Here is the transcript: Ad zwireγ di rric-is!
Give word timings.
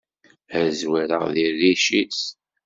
Ad 0.57 0.67
zwireγ 0.79 1.23
di 1.35 1.45
rric-is! 1.57 2.21